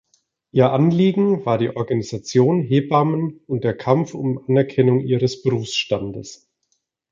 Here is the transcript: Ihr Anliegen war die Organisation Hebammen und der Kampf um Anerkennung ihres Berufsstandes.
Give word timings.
Ihr 0.51 0.71
Anliegen 0.71 1.45
war 1.45 1.59
die 1.59 1.75
Organisation 1.75 2.63
Hebammen 2.63 3.41
und 3.45 3.63
der 3.63 3.77
Kampf 3.77 4.15
um 4.15 4.43
Anerkennung 4.47 5.01
ihres 5.01 5.43
Berufsstandes. 5.43 6.49